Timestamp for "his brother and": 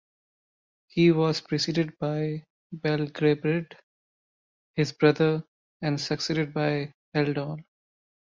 4.75-6.01